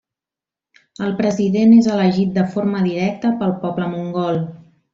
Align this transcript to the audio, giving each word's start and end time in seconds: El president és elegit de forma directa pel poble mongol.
El 1.07 1.11
president 1.19 1.75
és 1.75 1.89
elegit 1.97 2.33
de 2.39 2.47
forma 2.55 2.81
directa 2.89 3.33
pel 3.43 3.57
poble 3.67 3.91
mongol. 3.95 4.43